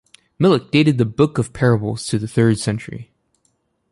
Milik 0.39 0.71
dated 0.71 0.97
the 0.97 1.05
Book 1.05 1.37
of 1.37 1.53
Parables 1.53 2.07
to 2.07 2.17
the 2.17 2.27
third 2.27 2.57
century. 2.57 3.11